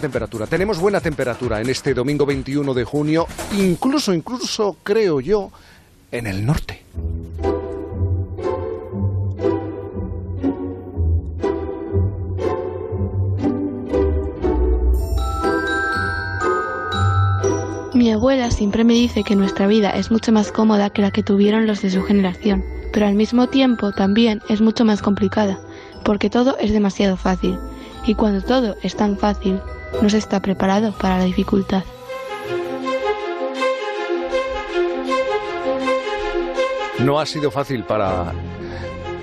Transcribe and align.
temperatura. 0.00 0.46
Tenemos 0.46 0.78
buena 0.78 1.00
temperatura 1.00 1.60
en 1.60 1.68
este 1.68 1.94
domingo 1.94 2.26
21 2.26 2.74
de 2.74 2.84
junio, 2.84 3.26
incluso, 3.56 4.14
incluso, 4.14 4.76
creo 4.82 5.20
yo, 5.20 5.50
en 6.10 6.26
el 6.26 6.44
norte. 6.44 6.82
Mi 17.94 18.12
abuela 18.12 18.50
siempre 18.52 18.84
me 18.84 18.92
dice 18.92 19.24
que 19.24 19.34
nuestra 19.34 19.66
vida 19.66 19.90
es 19.90 20.12
mucho 20.12 20.30
más 20.30 20.52
cómoda 20.52 20.90
que 20.90 21.02
la 21.02 21.10
que 21.10 21.24
tuvieron 21.24 21.66
los 21.66 21.82
de 21.82 21.90
su 21.90 22.04
generación, 22.04 22.64
pero 22.92 23.06
al 23.06 23.14
mismo 23.14 23.48
tiempo 23.48 23.90
también 23.90 24.40
es 24.48 24.60
mucho 24.60 24.84
más 24.84 25.02
complicada, 25.02 25.58
porque 26.04 26.30
todo 26.30 26.56
es 26.58 26.72
demasiado 26.72 27.16
fácil, 27.16 27.58
y 28.08 28.14
cuando 28.14 28.40
todo 28.40 28.76
es 28.82 28.96
tan 28.96 29.18
fácil, 29.18 29.60
no 30.00 30.08
se 30.08 30.16
está 30.16 30.40
preparado 30.40 30.92
para 30.92 31.18
la 31.18 31.24
dificultad. 31.24 31.84
No 37.04 37.20
ha 37.20 37.26
sido 37.26 37.50
fácil 37.50 37.84
para 37.84 38.32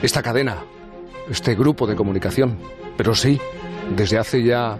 esta 0.03 0.21
cadena, 0.21 0.57
este 1.29 1.55
grupo 1.55 1.87
de 1.87 1.95
comunicación, 1.95 2.59
pero 2.95 3.15
sí, 3.15 3.41
desde 3.95 4.19
hace 4.19 4.43
ya 4.43 4.77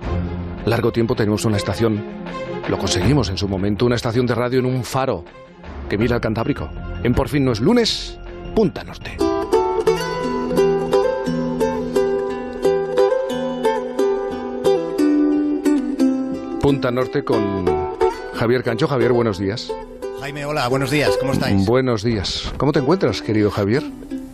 largo 0.65 0.91
tiempo 0.91 1.15
tenemos 1.15 1.43
una 1.45 1.57
estación, 1.57 2.03
lo 2.69 2.77
conseguimos 2.77 3.29
en 3.29 3.37
su 3.37 3.47
momento, 3.47 3.87
una 3.87 3.95
estación 3.95 4.27
de 4.27 4.35
radio 4.35 4.59
en 4.59 4.67
un 4.67 4.83
faro 4.83 5.25
que 5.89 5.97
mira 5.97 6.15
al 6.15 6.21
Cantábrico. 6.21 6.69
En 7.03 7.15
Por 7.15 7.27
fin 7.27 7.43
no 7.43 7.51
es 7.51 7.59
lunes, 7.59 8.19
Punta 8.55 8.83
Norte. 8.83 9.24
Punta 16.65 16.89
Norte 16.89 17.23
con 17.23 17.63
Javier 18.33 18.63
Cancho. 18.63 18.87
Javier, 18.87 19.13
buenos 19.13 19.37
días. 19.37 19.71
Jaime, 20.19 20.45
hola, 20.45 20.67
buenos 20.67 20.89
días, 20.89 21.15
¿cómo 21.19 21.33
estáis? 21.33 21.63
Buenos 21.63 22.03
días. 22.03 22.51
¿Cómo 22.57 22.71
te 22.71 22.79
encuentras, 22.79 23.21
querido 23.21 23.51
Javier? 23.51 23.83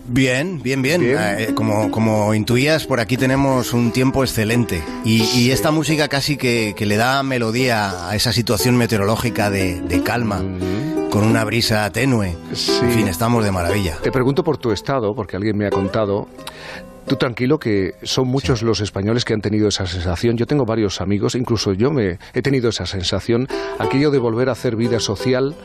Bien, 0.07 0.61
bien, 0.63 0.81
bien. 0.81 1.01
Eh, 1.03 1.51
como, 1.53 1.91
como 1.91 2.33
intuías, 2.33 2.85
por 2.87 3.01
aquí 3.01 3.17
tenemos 3.17 3.73
un 3.73 3.91
tiempo 3.91 4.23
excelente. 4.23 4.81
Y, 5.03 5.51
esta 5.51 5.71
música 5.71 6.07
casi 6.07 6.37
que, 6.37 6.73
le 6.79 6.95
da 6.95 7.21
melodía 7.21 8.07
a 8.09 8.15
esa 8.15 8.31
situación 8.31 8.77
meteorológica 8.77 9.49
de, 9.49 10.01
calma. 10.05 10.37
Con 11.09 11.25
una 11.25 11.43
brisa 11.43 11.89
tenue. 11.89 12.37
En 12.81 12.91
fin, 12.91 13.09
estamos 13.09 13.43
de 13.43 13.51
maravilla. 13.51 13.97
Te 14.01 14.09
pregunto 14.13 14.41
por 14.41 14.57
tu 14.57 14.71
estado, 14.71 15.13
porque 15.13 15.35
alguien 15.35 15.57
me 15.57 15.67
ha 15.67 15.69
contado. 15.69 16.29
Tú 17.07 17.15
tranquilo 17.15 17.59
que 17.59 17.95
son 18.03 18.27
muchos 18.27 18.61
los 18.61 18.79
españoles 18.79 19.25
que 19.25 19.33
han 19.33 19.41
tenido 19.41 19.67
esa 19.67 19.85
sensación. 19.85 20.37
Yo 20.37 20.45
tengo 20.45 20.65
varios 20.65 21.01
amigos, 21.01 21.35
incluso 21.35 21.73
yo 21.73 21.91
me 21.91 22.19
he 22.33 22.41
tenido 22.41 22.69
esa 22.69 22.85
sensación, 22.85 23.47
aquello 23.79 24.11
de 24.11 24.19
volver 24.19 24.49
a 24.49 24.53
hacer 24.53 24.75
vida 24.75 24.99
social 24.99 25.55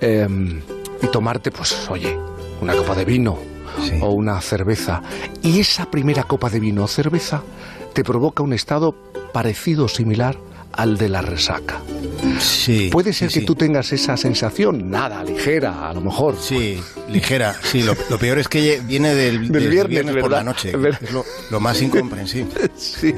em, 0.00 0.60
y 1.00 1.06
tomarte, 1.06 1.50
pues, 1.50 1.88
oye, 1.88 2.16
una 2.60 2.74
copa 2.74 2.94
de 2.94 3.04
vino 3.04 3.38
o 4.00 4.10
una 4.10 4.40
cerveza. 4.40 5.02
Y 5.42 5.60
esa 5.60 5.90
primera 5.90 6.24
copa 6.24 6.50
de 6.50 6.60
vino 6.60 6.84
o 6.84 6.88
cerveza 6.88 7.42
te 7.92 8.04
provoca 8.04 8.42
un 8.42 8.52
estado 8.52 8.94
parecido 9.32 9.86
o 9.86 9.88
similar 9.88 10.36
al 10.72 10.98
de 10.98 11.08
la 11.08 11.22
resaca. 11.22 11.80
Sí. 12.38 12.88
Puede 12.90 13.12
ser 13.12 13.30
que 13.30 13.42
tú 13.42 13.54
tengas 13.54 13.92
esa 13.92 14.16
sensación, 14.16 14.90
nada, 14.90 15.24
ligera, 15.24 15.88
a 15.88 15.94
lo 15.94 16.00
mejor. 16.00 16.36
Sí, 16.40 16.80
ligera. 17.08 17.54
Sí, 17.62 17.82
lo, 17.82 17.94
peor 18.18 18.38
es 18.38 18.48
que 18.48 18.80
viene 18.84 19.14
del, 19.14 19.40
viernes, 19.50 20.16
por 20.16 20.30
la 20.30 20.44
noche. 20.44 20.70
Es 20.70 21.12
lo, 21.50 21.60
más 21.60 21.80
incomprensible. 21.82 22.52
sí. 22.76 23.14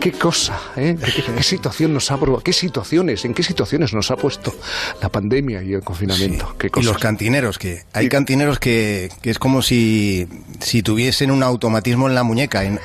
Qué 0.00 0.12
cosa, 0.12 0.56
¿eh? 0.76 0.96
¿Qué, 1.36 1.42
situación 1.42 1.92
nos 1.92 2.12
ha 2.12 2.18
qué 2.44 2.52
situaciones, 2.52 3.24
en 3.24 3.34
qué 3.34 3.42
situaciones 3.42 3.92
nos 3.92 4.10
ha 4.12 4.16
puesto 4.16 4.54
la 5.02 5.08
pandemia 5.08 5.62
y 5.62 5.72
el 5.72 5.82
confinamiento. 5.82 6.54
y 6.76 6.82
los 6.82 6.98
cantineros, 6.98 7.58
que 7.58 7.84
hay 7.92 8.08
cantineros 8.08 8.60
que, 8.60 9.10
es 9.22 9.38
como 9.40 9.62
si, 9.62 10.28
si 10.60 10.82
tuviesen 10.82 11.32
un 11.32 11.42
automatismo 11.42 12.08
en 12.08 12.14
la 12.14 12.22
muñeca 12.22 12.64
y, 12.64 12.78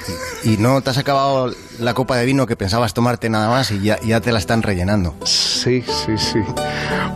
y 0.45 0.57
no 0.57 0.81
te 0.81 0.89
has 0.89 0.97
acabado 0.97 1.53
la 1.81 1.93
copa 1.93 2.17
de 2.17 2.25
vino 2.25 2.45
que 2.45 2.55
pensabas 2.55 2.93
tomarte 2.93 3.29
nada 3.29 3.49
más 3.49 3.71
y 3.71 3.81
ya, 3.81 3.99
ya 4.01 4.21
te 4.21 4.31
la 4.31 4.39
están 4.39 4.61
rellenando. 4.61 5.15
Sí, 5.23 5.83
sí, 6.05 6.17
sí. 6.17 6.39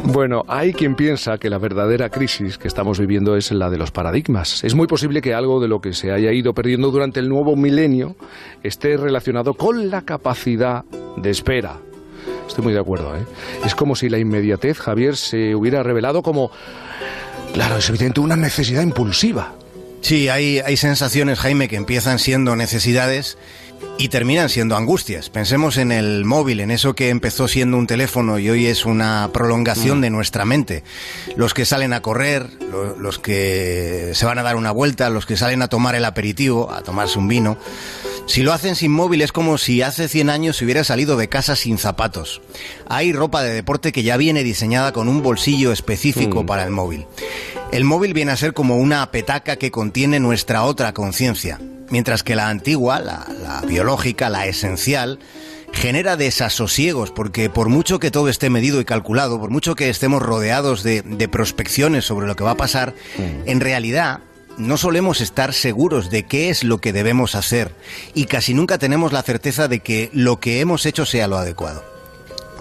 Bueno, 0.03 0.43
hay 0.47 0.73
quien 0.73 0.95
piensa 0.95 1.37
que 1.37 1.49
la 1.49 1.57
verdadera 1.57 2.09
crisis 2.09 2.57
que 2.57 2.67
estamos 2.67 2.99
viviendo 2.99 3.35
es 3.35 3.51
la 3.51 3.69
de 3.69 3.77
los 3.77 3.91
paradigmas. 3.91 4.63
Es 4.63 4.75
muy 4.75 4.87
posible 4.87 5.21
que 5.21 5.33
algo 5.33 5.59
de 5.59 5.67
lo 5.67 5.81
que 5.81 5.93
se 5.93 6.11
haya 6.11 6.31
ido 6.31 6.53
perdiendo 6.53 6.91
durante 6.91 7.19
el 7.19 7.29
nuevo 7.29 7.55
milenio 7.55 8.15
esté 8.63 8.97
relacionado 8.97 9.53
con 9.53 9.89
la 9.89 10.01
capacidad 10.01 10.83
de 11.17 11.29
espera. 11.29 11.77
Estoy 12.47 12.63
muy 12.63 12.73
de 12.73 12.79
acuerdo, 12.79 13.15
¿eh? 13.15 13.25
Es 13.65 13.75
como 13.75 13.95
si 13.95 14.09
la 14.09 14.17
inmediatez, 14.17 14.79
Javier, 14.79 15.15
se 15.15 15.55
hubiera 15.55 15.83
revelado 15.83 16.21
como, 16.21 16.51
claro, 17.53 17.77
es 17.77 17.89
evidente, 17.89 18.19
una 18.19 18.35
necesidad 18.35 18.83
impulsiva. 18.83 19.53
Sí, 20.01 20.29
hay, 20.29 20.59
hay 20.59 20.77
sensaciones, 20.77 21.39
Jaime, 21.39 21.67
que 21.67 21.77
empiezan 21.77 22.19
siendo 22.19 22.55
necesidades 22.55 23.39
y 23.97 24.09
terminan 24.09 24.50
siendo 24.50 24.75
angustias. 24.75 25.30
Pensemos 25.30 25.78
en 25.78 25.91
el 25.91 26.25
móvil, 26.25 26.59
en 26.59 26.72
eso 26.72 26.96
que 26.96 27.09
empezó 27.09 27.47
siendo 27.47 27.78
un 27.78 27.88
teléfono 27.88 28.40
y 28.40 28.50
hoy 28.50 28.66
es 28.66 28.86
una 28.86 29.30
prolongación 29.31 30.00
mm. 30.00 30.02
de 30.02 30.09
nuestra 30.09 30.46
mente. 30.46 30.84
Los 31.36 31.53
que 31.53 31.66
salen 31.66 31.94
a 31.94 32.02
correr, 32.02 32.50
los 33.00 33.19
que 33.19 34.12
se 34.13 34.25
van 34.25 34.38
a 34.38 34.44
dar 34.44 34.58
una 34.58 34.72
vuelta, 34.72 35.09
los 35.09 35.25
que 35.25 35.38
salen 35.38 35.62
a 35.62 35.68
tomar 35.68 35.96
el 35.96 36.06
aperitivo, 36.06 36.72
a 36.72 36.81
tomarse 36.81 37.19
un 37.19 37.28
vino. 37.28 37.58
Si 38.28 38.41
lo 38.41 38.53
hacen 38.53 38.75
sin 38.75 38.91
móvil 38.91 39.22
es 39.22 39.31
como 39.31 39.58
si 39.58 39.81
hace 39.81 40.07
100 40.07 40.30
años 40.30 40.57
se 40.57 40.66
hubiera 40.66 40.84
salido 40.84 41.16
de 41.16 41.30
casa 41.30 41.56
sin 41.56 41.78
zapatos. 41.78 42.42
Hay 42.88 43.13
ropa 43.13 43.44
de 43.44 43.53
deporte 43.53 43.92
que 43.92 44.03
ya 44.03 44.18
viene 44.18 44.44
diseñada 44.44 44.92
con 44.92 45.07
un 45.07 45.22
bolsillo 45.22 45.72
específico 45.72 46.44
mm. 46.44 46.46
para 46.46 46.63
el 46.63 46.72
móvil. 46.72 47.06
El 47.72 47.84
móvil 47.84 48.13
viene 48.13 48.31
a 48.31 48.38
ser 48.38 48.53
como 48.53 48.78
una 48.78 49.09
petaca 49.12 49.57
que 49.57 49.72
contiene 49.72 50.19
nuestra 50.19 50.63
otra 50.63 50.94
conciencia, 50.94 51.59
mientras 51.90 52.23
que 52.23 52.35
la 52.35 52.50
antigua, 52.50 53.00
la, 53.00 53.62
biológica, 53.68 54.29
la 54.29 54.47
esencial, 54.47 55.19
genera 55.73 56.16
desasosiegos, 56.16 57.12
porque 57.12 57.50
por 57.50 57.69
mucho 57.69 58.00
que 58.00 58.12
todo 58.12 58.29
esté 58.29 58.50
medido 58.50 58.79
y 58.79 58.85
calculado, 58.85 59.40
por 59.40 59.50
mucho 59.50 59.75
que 59.75 59.90
estemos 59.90 60.22
rodeados 60.22 60.84
de, 60.84 61.29
prospecciones 61.31 62.06
sobre 62.06 62.28
lo 62.28 62.35
que 62.35 62.44
va 62.44 62.51
a 62.51 62.57
pasar, 62.57 62.94
mm. 63.18 63.50
en 63.50 63.59
realidad 63.59 64.19
no 64.57 64.78
solemos 64.78 65.19
estar 65.22 65.53
seguros 65.53 66.09
de 66.09 66.24
qué 66.24 66.50
es 66.50 66.63
lo 66.63 66.79
que 66.79 66.94
debemos 66.94 67.35
hacer 67.35 67.72
y 68.13 68.25
casi 68.25 68.53
nunca 68.53 68.78
tenemos 68.78 69.12
la 69.12 69.22
certeza 69.22 69.68
de 69.68 69.81
que 69.81 70.09
lo 70.13 70.40
que 70.40 70.62
hemos 70.62 70.85
hecho 70.85 71.06
sea 71.06 71.28
lo 71.28 71.38
adecuado. 71.38 71.94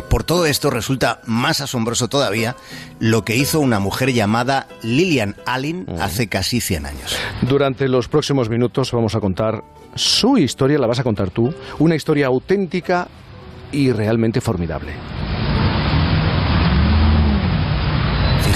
Por 0.09 0.25
todo 0.25 0.47
esto 0.47 0.71
resulta 0.71 1.21
más 1.27 1.61
asombroso 1.61 2.09
todavía 2.09 2.57
lo 3.01 3.25
que 3.25 3.37
hizo 3.37 3.61
una 3.61 3.79
mujer 3.79 4.13
llamada 4.13 4.67
Lillian 4.83 5.37
Allen 5.47 5.87
hace 6.01 6.29
casi 6.29 6.61
100 6.61 6.87
años. 6.87 7.17
Durante 7.43 7.89
los 7.89 8.09
próximos 8.09 8.49
minutos 8.49 8.93
vamos 8.93 9.15
a 9.15 9.21
contar 9.21 9.63
su 9.95 10.39
historia, 10.39 10.79
la 10.79 10.87
vas 10.87 10.99
a 10.99 11.05
contar 11.05 11.31
tú, 11.31 11.55
una 11.79 11.95
historia 11.95 12.27
auténtica 12.27 13.09
y 13.73 13.93
realmente 13.93 14.41
formidable. 14.41 14.93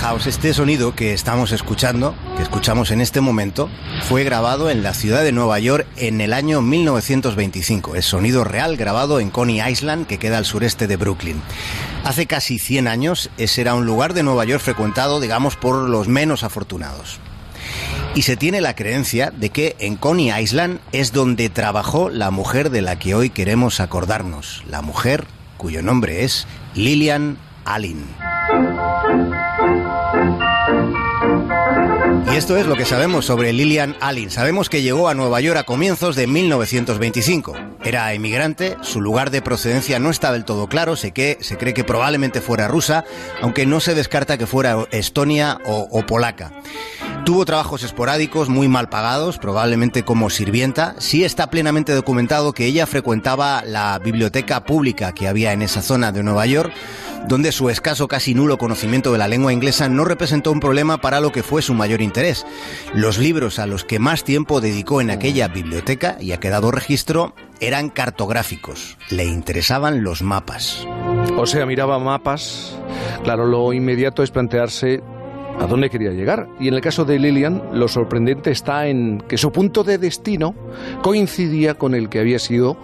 Este 0.09 0.55
sonido 0.55 0.95
que 0.95 1.13
estamos 1.13 1.53
escuchando, 1.53 2.15
que 2.37 2.43
escuchamos 2.43 2.91
en 2.91 3.03
este 3.03 3.21
momento, 3.21 3.69
fue 4.05 4.25
grabado 4.25 4.71
en 4.71 4.83
la 4.83 4.95
ciudad 4.95 5.23
de 5.23 5.33
Nueva 5.33 5.59
York 5.59 5.87
en 5.97 6.23
el 6.23 6.33
año 6.33 6.63
1925. 6.63 7.95
Es 7.95 8.07
sonido 8.07 8.43
real 8.43 8.77
grabado 8.77 9.21
en 9.21 9.31
Coney 9.31 9.61
Island, 9.61 10.07
que 10.07 10.19
queda 10.19 10.39
al 10.39 10.47
sureste 10.47 10.87
de 10.87 10.97
Brooklyn. 10.97 11.41
Hace 12.05 12.27
casi 12.27 12.59
100 12.59 12.89
años, 12.89 13.31
ese 13.37 13.61
era 13.61 13.75
un 13.75 13.85
lugar 13.85 14.15
de 14.15 14.23
Nueva 14.23 14.45
York 14.47 14.63
frecuentado, 14.63 15.21
digamos, 15.21 15.57
por 15.57 15.89
los 15.89 16.09
menos 16.09 16.43
afortunados. 16.43 17.19
Y 18.15 18.23
se 18.23 18.37
tiene 18.37 18.63
la 18.63 18.75
creencia 18.75 19.31
de 19.31 19.51
que 19.51 19.77
en 19.79 19.97
Coney 19.97 20.33
Island 20.33 20.81
es 20.93 21.13
donde 21.13 21.51
trabajó 21.51 22.09
la 22.09 22.31
mujer 22.31 22.71
de 22.71 22.81
la 22.81 22.99
que 22.99 23.15
hoy 23.15 23.29
queremos 23.29 23.79
acordarnos, 23.79 24.65
la 24.67 24.81
mujer 24.81 25.27
cuyo 25.59 25.83
nombre 25.83 26.25
es 26.25 26.47
Lillian 26.75 27.37
Allen. 27.65 28.07
Esto 32.39 32.57
es 32.57 32.67
lo 32.67 32.77
que 32.77 32.85
sabemos 32.85 33.25
sobre 33.25 33.53
Lillian 33.53 33.97
Allen. 34.01 34.31
Sabemos 34.31 34.71
que 34.71 34.81
llegó 34.81 35.09
a 35.09 35.15
Nueva 35.15 35.41
York 35.41 35.59
a 35.59 35.65
comienzos 35.65 36.15
de 36.15 36.29
1925. 36.29 37.57
Era 37.83 38.13
emigrante, 38.13 38.77
su 38.81 39.01
lugar 39.01 39.33
de 39.33 39.43
procedencia 39.43 39.99
no 39.99 40.09
está 40.09 40.31
del 40.31 40.45
todo 40.45 40.69
claro, 40.69 40.95
se, 40.95 41.11
que, 41.11 41.39
se 41.41 41.59
cree 41.59 41.75
que 41.75 41.83
probablemente 41.83 42.41
fuera 42.41 42.69
rusa, 42.69 43.05
aunque 43.43 43.67
no 43.67 43.81
se 43.81 43.97
descarta 43.97 44.39
que 44.39 44.47
fuera 44.47 44.87
estonia 44.93 45.59
o 45.65 46.07
polaca. 46.07 46.53
Tuvo 47.29 47.45
trabajos 47.45 47.83
esporádicos 47.83 48.49
muy 48.49 48.69
mal 48.69 48.89
pagados, 48.89 49.37
probablemente 49.37 50.03
como 50.03 50.31
sirvienta. 50.31 50.95
Sí 50.97 51.25
está 51.25 51.51
plenamente 51.51 51.93
documentado 51.93 52.55
que 52.55 52.65
ella 52.65 52.87
frecuentaba 52.87 53.63
la 53.67 53.99
biblioteca 53.99 54.65
pública 54.65 55.13
que 55.13 55.29
había 55.29 55.53
en 55.53 55.61
esa 55.61 55.83
zona 55.83 56.11
de 56.11 56.23
Nueva 56.23 56.47
York, 56.47 56.73
donde 57.29 57.53
su 57.53 57.69
escaso, 57.69 58.09
casi 58.09 58.35
nulo 58.35 58.57
conocimiento 58.57 59.13
de 59.13 59.19
la 59.19 59.29
lengua 59.29 59.53
inglesa 59.53 59.91
no 59.91 60.07
representó 60.07 60.51
un 60.51 60.61
problema 60.61 61.03
para 61.03 61.21
lo 61.21 61.31
que 61.31 61.43
fue 61.43 61.61
su 61.61 61.75
mayor 61.75 62.01
interés. 62.01 62.47
Los 62.95 63.19
libros 63.19 63.59
a 63.59 63.67
los 63.67 63.85
que 63.85 63.99
más 63.99 64.25
tiempo 64.25 64.63
dedicó 64.63 65.03
en 65.03 65.11
aquella 65.11 65.49
biblioteca, 65.49 66.17
y 66.19 66.33
ha 66.33 66.41
quedado 66.41 66.71
registro, 66.71 67.35
eran 67.61 67.91
cartográficos. 67.91 68.97
Le 69.11 69.27
interesaban 69.27 70.03
los 70.03 70.23
mapas. 70.23 70.87
O 71.37 71.45
sea, 71.45 71.67
miraba 71.67 71.99
mapas. 71.99 72.75
Claro, 73.23 73.45
lo 73.45 73.75
inmediato 73.75 74.23
es 74.23 74.31
plantearse 74.31 75.03
a 75.59 75.67
dónde 75.67 75.91
quería 75.91 76.11
llegar. 76.11 76.49
Y 76.61 76.69
en 76.69 76.75
el 76.75 76.81
caso 76.81 77.05
de 77.05 77.19
Lillian, 77.19 77.63
lo 77.73 77.89
sorprendente 77.89 78.51
está 78.51 78.87
en 78.87 79.23
que 79.29 79.39
su 79.39 79.53
punto 79.53 79.85
de 79.85 79.99
destino 79.99 80.55
coincidía 81.03 81.75
con 81.75 81.95
el 81.95 82.09
que 82.09 82.21
había 82.21 82.39
sido 82.39 82.77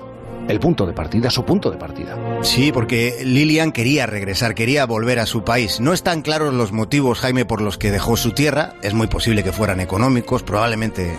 el 0.49 0.61
punto 0.61 0.87
de 0.87 0.93
partida, 0.93 1.31
su 1.31 1.44
punto 1.44 1.70
de 1.70 1.78
partida. 1.78 2.19
Sí, 2.43 2.70
porque 2.72 3.22
Lillian 3.25 3.72
quería 3.72 4.06
regresar, 4.06 4.55
quería 4.55 4.84
volver 4.87 5.19
a 5.19 5.26
su 5.26 5.43
país. 5.44 5.81
No 5.81 5.93
están 5.93 6.22
claros 6.22 6.52
los 6.52 6.72
motivos, 6.72 7.20
Jaime, 7.20 7.44
por 7.44 7.61
los 7.61 7.78
que 7.78 7.90
dejó 7.90 8.16
su 8.16 8.32
tierra. 8.32 8.75
Es 8.82 8.94
muy 8.94 9.06
posible 9.06 9.43
que 9.43 9.52
fueran 9.52 9.81
económicos, 9.81 10.43
probablemente 10.43 11.12
eh, 11.12 11.19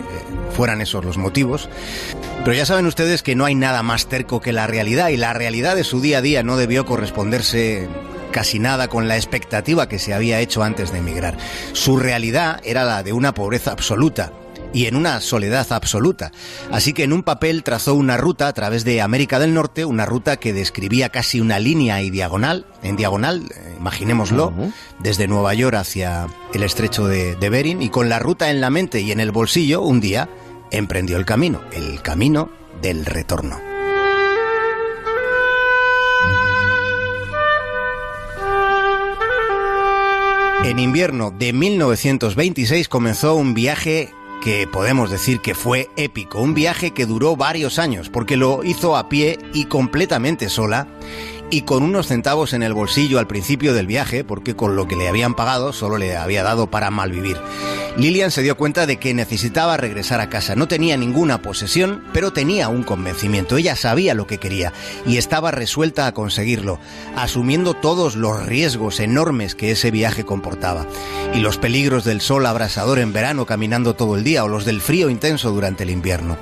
fueran 0.52 0.80
esos 0.80 1.04
los 1.04 1.18
motivos. 1.18 1.68
Pero 2.44 2.56
ya 2.56 2.66
saben 2.66 2.86
ustedes 2.86 3.22
que 3.22 3.34
no 3.34 3.44
hay 3.44 3.56
nada 3.56 3.82
más 3.82 4.06
terco 4.06 4.40
que 4.40 4.52
la 4.52 4.66
realidad 4.66 5.08
y 5.08 5.16
la 5.16 5.32
realidad 5.32 5.74
de 5.74 5.84
su 5.84 6.00
día 6.00 6.18
a 6.18 6.22
día 6.22 6.42
no 6.42 6.56
debió 6.56 6.86
corresponderse 6.86 7.88
casi 8.36 8.58
nada 8.58 8.88
con 8.88 9.08
la 9.08 9.16
expectativa 9.16 9.88
que 9.88 9.98
se 9.98 10.12
había 10.12 10.40
hecho 10.40 10.62
antes 10.62 10.92
de 10.92 10.98
emigrar. 10.98 11.38
Su 11.72 11.96
realidad 11.96 12.60
era 12.64 12.84
la 12.84 13.02
de 13.02 13.14
una 13.14 13.32
pobreza 13.32 13.72
absoluta, 13.72 14.30
y 14.74 14.84
en 14.84 14.94
una 14.94 15.22
soledad 15.22 15.66
absoluta. 15.70 16.32
Así 16.70 16.92
que 16.92 17.04
en 17.04 17.14
un 17.14 17.22
papel 17.22 17.62
trazó 17.62 17.94
una 17.94 18.18
ruta 18.18 18.48
a 18.48 18.52
través 18.52 18.84
de 18.84 19.00
América 19.00 19.38
del 19.38 19.54
Norte, 19.54 19.86
una 19.86 20.04
ruta 20.04 20.36
que 20.36 20.52
describía 20.52 21.08
casi 21.08 21.40
una 21.40 21.58
línea 21.58 22.02
y 22.02 22.10
diagonal, 22.10 22.66
en 22.82 22.96
diagonal, 22.96 23.44
eh, 23.54 23.76
imaginémoslo, 23.78 24.52
desde 24.98 25.28
Nueva 25.28 25.54
York 25.54 25.76
hacia 25.76 26.26
el 26.52 26.62
estrecho 26.62 27.06
de, 27.06 27.36
de 27.36 27.48
Bering, 27.48 27.80
y 27.80 27.88
con 27.88 28.10
la 28.10 28.18
ruta 28.18 28.50
en 28.50 28.60
la 28.60 28.68
mente 28.68 29.00
y 29.00 29.12
en 29.12 29.20
el 29.20 29.30
bolsillo, 29.30 29.80
un 29.80 30.02
día 30.02 30.28
emprendió 30.70 31.16
el 31.16 31.24
camino, 31.24 31.62
el 31.72 32.02
camino 32.02 32.50
del 32.82 33.06
retorno. 33.06 33.75
En 40.66 40.80
invierno 40.80 41.30
de 41.30 41.52
1926 41.52 42.88
comenzó 42.88 43.36
un 43.36 43.54
viaje 43.54 44.10
que 44.42 44.66
podemos 44.66 45.12
decir 45.12 45.38
que 45.38 45.54
fue 45.54 45.88
épico, 45.96 46.40
un 46.40 46.54
viaje 46.54 46.90
que 46.90 47.06
duró 47.06 47.36
varios 47.36 47.78
años, 47.78 48.10
porque 48.10 48.36
lo 48.36 48.64
hizo 48.64 48.96
a 48.96 49.08
pie 49.08 49.38
y 49.54 49.66
completamente 49.66 50.48
sola, 50.48 50.88
y 51.50 51.62
con 51.62 51.82
unos 51.82 52.08
centavos 52.08 52.52
en 52.52 52.62
el 52.62 52.74
bolsillo 52.74 53.18
al 53.18 53.26
principio 53.26 53.72
del 53.74 53.86
viaje, 53.86 54.24
porque 54.24 54.56
con 54.56 54.76
lo 54.76 54.88
que 54.88 54.96
le 54.96 55.08
habían 55.08 55.34
pagado 55.34 55.72
solo 55.72 55.98
le 55.98 56.16
había 56.16 56.42
dado 56.42 56.70
para 56.70 56.90
malvivir. 56.90 57.36
Lilian 57.96 58.30
se 58.30 58.42
dio 58.42 58.58
cuenta 58.58 58.86
de 58.86 58.98
que 58.98 59.14
necesitaba 59.14 59.78
regresar 59.78 60.20
a 60.20 60.28
casa. 60.28 60.54
No 60.54 60.68
tenía 60.68 60.98
ninguna 60.98 61.40
posesión, 61.40 62.04
pero 62.12 62.32
tenía 62.32 62.68
un 62.68 62.82
convencimiento. 62.82 63.56
Ella 63.56 63.74
sabía 63.74 64.12
lo 64.12 64.26
que 64.26 64.38
quería 64.38 64.72
y 65.06 65.16
estaba 65.16 65.50
resuelta 65.50 66.06
a 66.06 66.12
conseguirlo, 66.12 66.78
asumiendo 67.16 67.72
todos 67.74 68.16
los 68.16 68.44
riesgos 68.44 69.00
enormes 69.00 69.54
que 69.54 69.70
ese 69.70 69.90
viaje 69.90 70.24
comportaba. 70.24 70.86
Y 71.34 71.38
los 71.38 71.56
peligros 71.56 72.04
del 72.04 72.20
sol 72.20 72.44
abrasador 72.44 72.98
en 72.98 73.14
verano 73.14 73.46
caminando 73.46 73.94
todo 73.94 74.16
el 74.16 74.24
día 74.24 74.44
o 74.44 74.48
los 74.48 74.66
del 74.66 74.82
frío 74.82 75.08
intenso 75.08 75.50
durante 75.50 75.84
el 75.84 75.90
invierno 75.90 76.36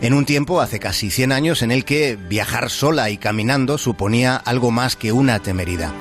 en 0.00 0.14
un 0.14 0.24
tiempo, 0.24 0.60
hace 0.60 0.78
casi 0.78 1.10
100 1.10 1.32
años, 1.32 1.62
en 1.62 1.70
el 1.70 1.84
que 1.84 2.16
viajar 2.16 2.70
sola 2.70 3.10
y 3.10 3.18
caminando 3.18 3.78
suponía 3.78 4.36
algo 4.36 4.70
más 4.70 4.96
que 4.96 5.12
una 5.12 5.40
temeridad. 5.40 5.92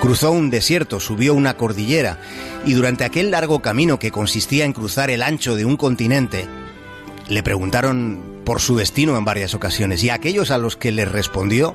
Cruzó 0.00 0.30
un 0.30 0.50
desierto, 0.50 1.00
subió 1.00 1.34
una 1.34 1.56
cordillera 1.56 2.18
y 2.66 2.74
durante 2.74 3.04
aquel 3.04 3.30
largo 3.30 3.60
camino 3.60 3.98
que 3.98 4.10
consistía 4.10 4.64
en 4.64 4.72
cruzar 4.72 5.10
el 5.10 5.22
ancho 5.22 5.56
de 5.56 5.64
un 5.64 5.76
continente, 5.76 6.46
le 7.28 7.42
preguntaron 7.42 8.42
por 8.44 8.60
su 8.60 8.76
destino 8.76 9.16
en 9.16 9.24
varias 9.24 9.54
ocasiones 9.54 10.04
y 10.04 10.10
a 10.10 10.14
aquellos 10.14 10.50
a 10.50 10.58
los 10.58 10.76
que 10.76 10.92
le 10.92 11.04
respondió, 11.04 11.74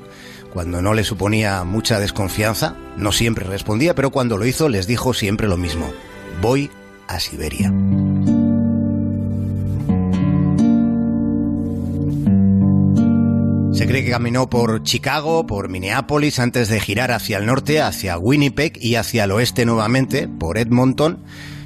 cuando 0.54 0.82
no 0.82 0.94
le 0.94 1.04
suponía 1.04 1.64
mucha 1.64 2.00
desconfianza, 2.00 2.76
no 2.98 3.12
siempre 3.12 3.46
respondía, 3.46 3.96
pero 3.96 4.12
cuando 4.12 4.38
lo 4.38 4.46
hizo 4.46 4.70
les 4.70 4.88
dijo 4.88 5.14
siempre 5.14 5.48
lo 5.48 5.58
mismo, 5.58 5.92
voy 6.42 6.70
a 7.08 7.20
Siberia. 7.20 7.74
Se 13.84 13.90
cree 13.90 14.06
que 14.06 14.12
caminó 14.12 14.50
por 14.50 14.82
Chicago, 14.84 15.46
por 15.46 15.68
Minneapolis, 15.68 16.40
antes 16.40 16.70
de 16.70 16.80
girar 16.80 17.12
hacia 17.12 17.38
el 17.38 17.46
norte, 17.46 17.82
hacia 17.82 18.18
Winnipeg 18.18 18.78
y 18.80 18.96
hacia 18.96 19.26
el 19.26 19.32
oeste 19.32 19.66
nuevamente, 19.66 20.30
por 20.30 20.58
Edmonton, 20.58 21.22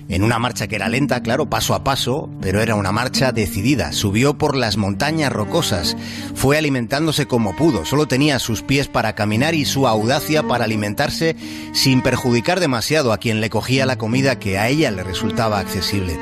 en 0.10 0.24
una 0.24 0.40
marcha 0.40 0.68
que 0.68 0.76
era 0.76 0.90
lenta, 0.90 1.22
claro, 1.22 1.50
paso 1.50 1.74
a 1.74 1.84
paso, 1.84 2.30
pero 2.42 2.62
era 2.62 2.76
una 2.76 2.92
marcha 2.92 3.32
decidida. 3.32 3.92
Subió 3.92 4.38
por 4.38 4.56
las 4.56 4.78
montañas 4.78 5.32
rocosas, 5.32 5.98
fue 6.36 6.58
alimentándose 6.58 7.28
como 7.28 7.56
pudo, 7.56 7.86
solo 7.86 8.08
tenía 8.08 8.40
sus 8.40 8.62
pies 8.62 8.88
para 8.88 9.16
caminar 9.16 9.56
y 9.56 9.66
su 9.66 9.88
audacia 9.88 10.44
para 10.44 10.66
alimentarse 10.66 11.36
sin 11.74 12.02
perjudicar 12.02 12.60
demasiado 12.60 13.12
a 13.12 13.18
quien 13.18 13.42
le 13.42 13.50
cogía 13.50 13.86
la 13.86 13.98
comida 13.98 14.40
que 14.40 14.58
a 14.58 14.70
ella 14.70 14.92
le 14.92 15.04
resultaba 15.04 15.60
accesible. 15.60 16.18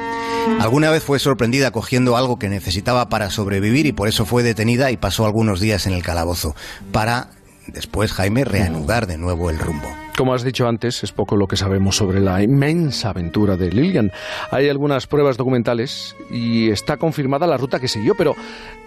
Alguna 0.59 0.91
vez 0.91 1.03
fue 1.03 1.19
sorprendida 1.19 1.71
cogiendo 1.71 2.17
algo 2.17 2.37
que 2.37 2.49
necesitaba 2.49 3.09
para 3.09 3.29
sobrevivir 3.29 3.85
y 3.85 3.91
por 3.91 4.07
eso 4.07 4.25
fue 4.25 4.43
detenida 4.43 4.91
y 4.91 4.97
pasó 4.97 5.25
algunos 5.25 5.59
días 5.59 5.87
en 5.87 5.93
el 5.93 6.03
calabozo, 6.03 6.55
para 6.91 7.29
después 7.67 8.13
Jaime 8.13 8.45
reanudar 8.45 9.07
de 9.07 9.17
nuevo 9.17 9.49
el 9.49 9.59
rumbo. 9.59 9.87
Como 10.17 10.33
has 10.33 10.43
dicho 10.43 10.65
antes, 10.67 11.03
es 11.03 11.11
poco 11.11 11.35
lo 11.35 11.47
que 11.47 11.57
sabemos 11.57 11.97
sobre 11.97 12.21
la 12.21 12.41
inmensa 12.41 13.09
aventura 13.09 13.57
de 13.57 13.69
Lillian. 13.69 14.13
Hay 14.49 14.69
algunas 14.69 15.07
pruebas 15.07 15.35
documentales 15.35 16.15
y 16.31 16.69
está 16.69 16.95
confirmada 16.95 17.47
la 17.47 17.57
ruta 17.57 17.81
que 17.81 17.89
siguió, 17.89 18.15
pero 18.15 18.33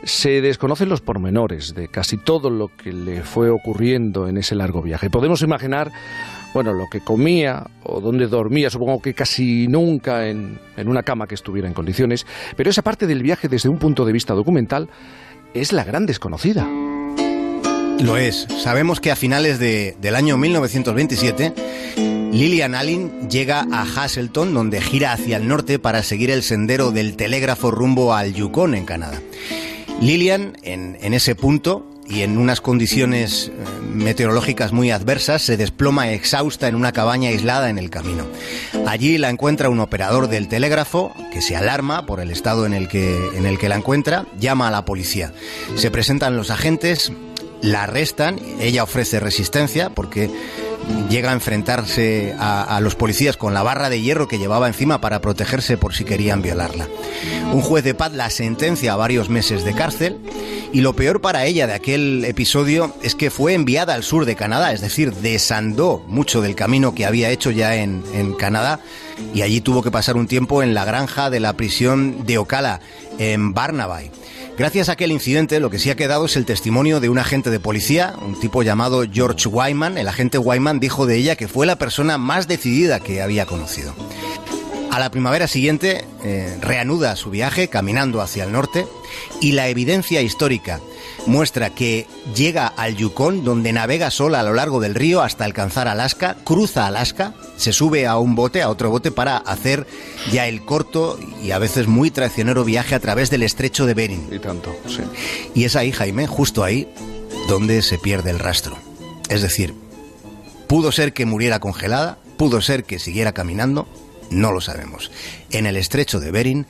se 0.05 0.41
desconocen 0.41 0.89
los 0.89 1.03
pormenores 1.03 1.75
de 1.75 1.89
casi 1.89 2.17
todo 2.17 2.49
lo 2.49 2.69
que 2.69 2.95
le 2.95 3.23
fue 3.23 3.51
ocurriendo 3.51 4.27
en 4.27 4.39
ese 4.39 4.55
largo 4.55 4.81
viaje. 4.81 5.11
Podemos 5.11 5.43
imaginar 5.43 5.93
bueno, 6.55 6.73
lo 6.73 6.87
que 6.87 7.01
comía 7.01 7.67
o 7.85 8.01
dónde 8.01 8.27
dormía, 8.27 8.71
supongo 8.71 9.01
que 9.03 9.13
casi 9.13 9.69
nunca 9.69 10.29
en, 10.29 10.59
una 10.79 11.03
cama 11.03 11.27
que 11.27 11.35
estuviera 11.35 11.69
en 11.69 11.75
condiciones, 11.75 12.27
pero 12.57 12.71
esa 12.71 12.83
parte 12.83 13.07
del 13.07 13.23
viaje 13.23 13.49
desde 13.49 13.69
un 13.69 13.79
punto 13.79 14.07
de 14.07 14.13
vista 14.13 14.35
documental 14.35 14.89
es 15.53 15.73
la 15.73 15.85
gran 15.85 16.07
desconocida. 16.07 16.67
Lo 18.01 18.17
es. 18.17 18.47
Sabemos 18.63 19.01
que 19.01 19.11
a 19.11 19.17
finales 19.17 19.59
del 19.59 20.15
año 20.15 20.37
1927, 20.37 21.53
Lillian 22.33 22.75
Allen 22.75 23.29
llega 23.29 23.67
a 23.73 23.83
Hasselton, 23.83 24.55
donde 24.55 24.81
gira 24.81 25.13
hacia 25.13 25.37
el 25.37 25.49
norte 25.49 25.79
para 25.79 26.03
seguir 26.03 26.31
el 26.31 26.43
sendero 26.43 26.93
del 26.93 27.17
telégrafo 27.17 27.71
rumbo 27.71 28.15
al 28.15 28.35
Yukon, 28.35 28.75
en 28.75 28.85
Canadá. 28.85 29.21
Lillian, 30.01 30.57
en, 30.63 30.97
en 31.01 31.13
ese 31.13 31.35
punto, 31.35 31.89
y 32.09 32.23
en 32.23 32.39
unas 32.39 32.61
condiciones 32.61 33.49
eh, 33.49 33.53
meteorológicas 33.93 34.73
muy 34.73 34.91
adversas 34.91 35.43
se 35.43 35.57
desploma 35.57 36.11
exhausta 36.11 36.67
en 36.69 36.75
una 36.75 36.93
cabaña 36.93 37.29
aislada 37.29 37.69
en 37.69 37.79
el 37.79 37.91
camino. 37.91 38.27
Allí 38.87 39.19
la 39.19 39.29
encuentra 39.29 39.69
un 39.69 39.81
operador 39.81 40.29
del 40.29 40.49
telégrafo 40.49 41.13
que 41.33 41.43
se 41.43 41.57
alarma 41.57 42.07
por 42.07 42.21
el 42.21 42.31
estado 42.31 42.65
en 42.65 42.73
el 42.73 42.89
que, 42.89 43.15
en 43.35 43.45
el 43.45 43.59
que 43.59 43.69
la 43.69 43.77
encuentra, 43.77 44.27
llama 44.39 44.69
a 44.69 44.71
la 44.71 44.85
policía. 44.85 45.33
Se 45.77 45.91
presentan 45.91 46.37
los 46.37 46.51
agentes, 46.51 47.13
la 47.63 47.85
arrestan, 47.85 48.39
ella 48.61 48.83
ofrece 48.83 49.21
resistencia 49.21 49.91
porque 49.91 50.31
llega 51.09 51.31
a 51.31 51.35
enfrentarse 51.35 52.35
a, 52.39 52.79
los 52.81 52.95
policías 52.95 53.37
con 53.37 53.55
la 53.55 53.63
barra 53.63 53.91
de 53.91 54.01
hierro 54.01 54.29
que 54.29 54.39
llevaba 54.39 54.69
encima 54.69 55.01
para 55.01 55.21
protegerse 55.21 55.77
por 55.77 55.95
si 55.95 56.05
querían 56.05 56.43
violarla. 56.43 56.89
Un 57.53 57.61
juez 57.61 57.85
de 57.85 57.95
paz 57.95 58.13
la 58.13 58.31
sentencia 58.31 58.93
a 58.93 58.97
varios 58.97 59.29
meses 59.29 59.65
de 59.65 59.75
cárcel 59.75 60.19
y 60.73 60.81
lo 60.81 60.95
peor 60.95 61.21
para 61.21 61.47
ella 61.47 61.67
de 61.67 61.75
aquel 61.75 62.25
episodio 62.25 62.95
es 63.03 63.15
que 63.15 63.31
fue 63.31 63.55
enviada 63.55 63.95
al 63.95 64.03
sur 64.03 64.25
de 64.25 64.37
Canadá, 64.37 64.73
es 64.73 64.81
decir, 64.81 65.15
desandó 65.15 66.05
mucho 66.07 66.43
del 66.43 66.55
camino 66.55 66.95
que 66.95 67.07
había 67.07 67.31
hecho 67.31 67.51
ya 67.51 67.77
en, 67.77 67.99
Canadá 68.39 68.81
y 69.35 69.43
allí 69.43 69.61
tuvo 69.61 69.83
que 69.83 69.91
pasar 69.91 70.17
un 70.17 70.27
tiempo 70.27 70.63
en 70.63 70.75
la 70.75 70.85
granja 70.85 71.31
de 71.31 71.41
la 71.41 71.55
prisión 71.55 72.27
de 72.27 72.39
Ocala, 72.39 72.81
en 73.19 73.55
Barnabay. 73.55 74.11
Gracias 74.59 74.89
a 74.89 74.93
aquel 74.93 75.13
incidente, 75.13 75.61
lo 75.61 75.71
que 75.71 75.79
sí 75.79 75.89
ha 75.89 75.95
quedado 75.95 76.25
es 76.25 76.35
el 76.35 76.45
testimonio 76.45 76.99
de 76.99 77.09
un 77.09 77.19
agente 77.19 77.49
de 77.49 77.61
policía, 77.61 78.15
un 78.21 78.41
tipo 78.41 78.65
llamado 78.65 79.05
George 79.09 79.49
Wyman. 79.49 79.97
El 79.97 80.09
agente 80.09 80.37
Wyman 80.37 80.81
dijo 80.81 81.07
de 81.07 81.15
ella 81.15 81.37
que 81.37 81.47
fue 81.47 81.65
la 81.65 81.77
persona 81.77 82.19
más 82.19 82.49
decidida 82.49 82.99
que 82.99 83.23
había 83.23 83.47
conocido. 83.47 83.95
A 84.91 84.99
la 84.99 85.11
primavera 85.11 85.47
siguiente 85.47 86.05
eh, 86.25 86.57
reanuda 86.61 87.15
su 87.15 87.31
viaje 87.31 87.69
caminando 87.69 88.21
hacia 88.21 88.45
el 88.45 88.53
norte 88.53 88.87
y 89.41 89.53
la 89.53 89.69
evidencia 89.69 90.23
histórica 90.23 90.81
muestra 91.27 91.71
que 91.71 92.07
llega 92.35 92.67
al 92.67 92.97
Yukon 92.97 93.45
donde 93.45 93.73
navega 93.73 94.11
sola 94.11 94.41
a 94.41 94.43
lo 94.43 94.55
largo 94.55 94.81
del 94.81 94.95
río 94.95 95.23
hasta 95.23 95.45
alcanzar 95.45 95.89
Alaska, 95.89 96.37
cruza 96.43 96.87
Alaska, 96.87 97.35
se 97.57 97.73
sube 97.73 98.07
a 98.07 98.17
un 98.19 98.35
bote, 98.35 98.63
a 98.63 98.71
otro 98.71 98.91
bote 98.91 99.11
para 99.11 99.37
hacer 99.37 99.87
ya 100.33 100.47
el 100.47 100.65
corto 100.65 101.19
y 101.43 101.51
a 101.51 101.59
veces 101.59 101.87
muy 101.87 102.11
traicionero 102.11 102.65
viaje 102.65 102.95
a 102.95 103.01
través 103.01 103.31
del 103.31 103.43
estrecho 103.43 103.85
de 103.85 103.95
Bering. 103.95 104.29
Y 104.33 104.39
tanto, 104.39 104.75
sí. 104.87 105.03
Y 105.55 105.65
es 105.65 105.77
ahí, 105.77 105.93
Jaime, 105.93 106.27
justo 106.27 106.65
ahí, 106.65 106.89
donde 107.49 107.83
se 107.83 107.99
pierde 107.99 108.31
el 108.31 108.39
rastro. 108.39 108.79
Es 109.29 109.43
decir, 109.43 109.75
pudo 110.67 110.93
ser 110.93 111.13
que 111.13 111.27
muriera 111.27 111.61
congelada, 111.61 112.19
pudo 112.37 112.61
ser 112.63 112.85
que 112.85 112.99
siguiera 112.99 113.33
caminando, 113.33 113.87
no 114.31 114.53
lo 114.53 114.61
sabemos. 114.61 115.11
En 115.51 115.67
el 115.67 115.77
estrecho 115.77 116.21
de 116.21 116.31
Bering 116.31 116.67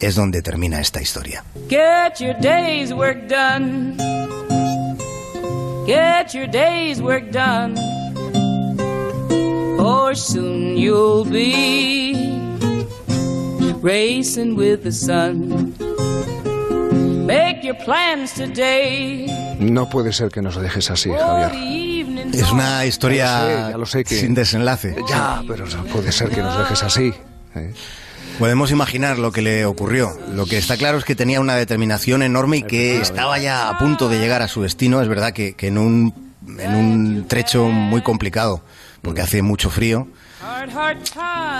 es 0.00 0.14
donde 0.14 0.42
termina 0.42 0.80
esta 0.80 1.00
historia. 1.00 1.44
Get 1.68 2.18
your 2.18 2.34
day's 2.40 2.92
work 2.92 3.28
done. 3.28 3.96
Get 5.86 6.34
your 6.34 6.48
day's 6.48 7.00
work 7.00 7.30
done. 7.30 7.78
Or 9.78 10.14
soon 10.14 10.76
you'll 10.76 11.24
be 11.24 12.14
racing 13.80 14.56
with 14.56 14.82
the 14.82 14.92
sun. 14.92 15.74
Make 17.26 17.62
your 17.62 17.76
plans 17.84 18.32
today. 18.34 19.26
No 19.58 19.88
puede 19.88 20.12
ser 20.12 20.30
que 20.30 20.42
nos 20.42 20.56
dejes 20.56 20.90
así, 20.90 21.10
Javier. 21.10 21.91
Es 22.32 22.50
una 22.50 22.84
historia 22.86 23.24
Ya 23.24 23.40
lo 23.42 23.46
sé, 23.46 23.70
ya 23.72 23.78
lo 23.78 23.86
sé 23.86 24.04
que- 24.04 24.20
sin 24.20 24.34
desenlace. 24.34 24.96
Ya, 25.08 25.42
pero 25.46 25.66
no 25.66 25.84
puede 25.84 26.12
ser 26.12 26.30
que 26.30 26.40
nos 26.42 26.56
dejes 26.58 26.82
así. 26.82 27.12
¿eh? 27.54 27.72
Podemos 28.38 28.70
imaginar 28.70 29.18
lo 29.18 29.30
que 29.30 29.42
le 29.42 29.66
ocurrió. 29.66 30.10
Lo 30.32 30.46
que 30.46 30.56
está 30.58 30.76
claro 30.76 30.96
es 30.98 31.04
que 31.04 31.14
tenía 31.14 31.40
una 31.40 31.54
determinación 31.54 32.22
enorme 32.22 32.58
y 32.58 32.62
que 32.62 33.00
estaba 33.00 33.38
ya 33.38 33.68
a 33.68 33.78
punto 33.78 34.08
de 34.08 34.18
llegar 34.18 34.40
a 34.42 34.48
su 34.48 34.62
destino. 34.62 35.02
Es 35.02 35.08
verdad 35.08 35.32
que, 35.32 35.52
que 35.54 35.66
en, 35.68 35.76
un, 35.78 36.14
en 36.58 36.74
un 36.74 37.26
trecho 37.28 37.66
muy 37.66 38.00
complicado, 38.02 38.64
porque 39.02 39.20
hace 39.20 39.42
mucho 39.42 39.68
frío. 39.70 40.08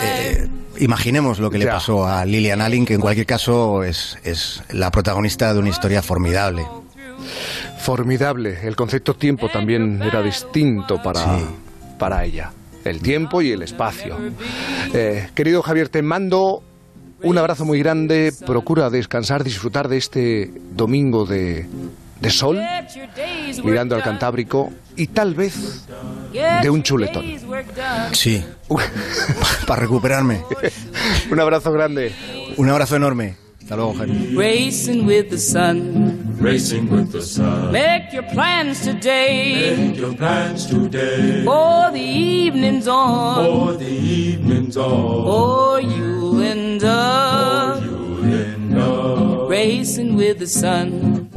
Eh, 0.03 0.49
imaginemos 0.79 1.39
lo 1.39 1.51
que 1.51 1.59
le 1.59 1.67
pasó 1.67 2.07
a 2.07 2.25
Lilian 2.25 2.61
Allen, 2.61 2.85
que 2.87 2.95
en 2.95 3.01
cualquier 3.01 3.27
caso 3.27 3.85
es, 3.85 4.19
es 4.25 4.63
la 4.71 4.91
protagonista 4.91 5.53
de 5.53 5.61
una 5.61 5.69
historia 5.69 6.03
formidable. 6.03 6.67
Formidable. 7.79 8.59
El 8.63 8.77
concepto 8.77 9.15
tiempo 9.15 9.49
también 9.49 10.01
era 10.03 10.23
distinto 10.23 11.03
para, 11.03 11.21
Sí. 11.39 11.45
para 11.99 12.25
ella. 12.25 12.53
El 12.85 13.01
tiempo 13.01 13.43
y 13.43 13.51
el 13.53 13.63
espacio. 13.63 14.17
Eh, 14.93 15.29
querido 15.35 15.63
Javier, 15.63 15.89
te 15.89 16.03
mando 16.03 16.63
un 17.23 17.39
abrazo 17.39 17.65
muy 17.65 17.79
grande. 17.79 18.33
Procura 18.45 18.91
descansar, 18.91 19.45
disfrutar 19.45 19.89
de 19.89 19.97
este 19.99 20.51
domingo 20.73 21.25
de, 21.25 21.67
de 22.21 22.31
sol, 22.31 22.61
mirando 23.65 23.95
al. 23.95 24.03
Cantábrico 24.03 24.71
y 24.97 25.07
tal 25.09 25.35
vez 25.35 25.87
de 26.63 26.71
un 26.71 26.83
chuletón. 26.83 27.25
Sí, 28.13 28.45
para 29.67 29.83
recuperarme. 29.83 30.43
un 31.31 31.39
abrazo 31.41 31.71
grande. 31.73 32.13
Un 32.57 32.69
abrazo 32.69 32.97
enorme. 32.97 33.37
Hasta 33.73 33.85
luego, 33.85 33.99
Jaime. 33.99 34.37
Racing 34.37 35.07
with 35.07 35.31
the 35.31 35.39
sun. 35.39 36.37
Racing 36.39 36.91
with 36.91 37.11
the 37.11 37.23
sun. 37.23 37.73
Make 37.73 38.13
your 38.13 38.25
plans 38.25 38.83
today. 38.83 39.75
Make 39.77 39.97
your 39.97 40.15
plans 40.15 40.67
today. 40.67 41.43
For 41.43 41.91
the 41.91 41.99
evening's 41.99 42.87
on. 42.87 43.47
For 43.47 43.73
the 43.79 43.87
evening's 43.87 44.77
on. 44.77 45.27
Or 45.27 45.81
you 45.81 46.43
end 46.43 46.85
up 46.85 47.83
You'll 47.83 48.25
end 48.25 48.79
up 48.79 49.49
racing 49.49 50.17
with 50.17 50.39
the 50.39 50.47
sun. 50.47 51.22